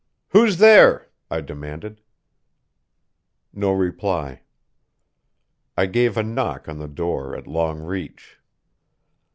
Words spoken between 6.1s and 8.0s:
a knock on the door at long